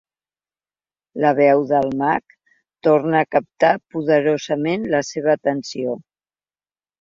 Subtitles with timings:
[1.25, 2.33] La veu del mag
[2.87, 5.97] torna a captar poderosament la seva atenció.